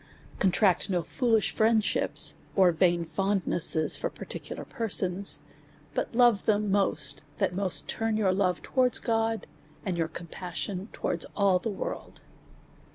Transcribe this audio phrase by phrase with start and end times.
[0.39, 5.41] Con tract no foolish friendships, or vain fondnesses for par ticular persons;
[5.93, 9.45] but love them most, that most turn your love towards God,
[9.85, 12.19] and your compassion towards all the world.